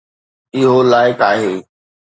اهو 0.55 0.77
لائق 0.91 1.19
آهي 1.29 1.55